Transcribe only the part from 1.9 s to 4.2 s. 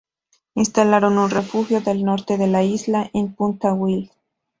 norte de la isla, en Punta Wild.